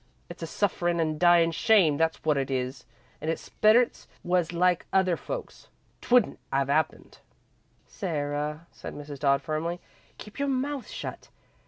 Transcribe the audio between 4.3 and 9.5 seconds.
like other folks, 't wouldn't 'ave happened." "Sarah," said Mrs. Dodd,